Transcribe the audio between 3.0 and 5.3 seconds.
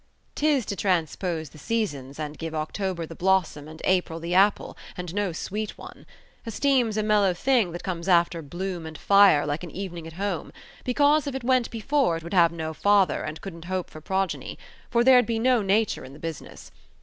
the blossom and April the apple, and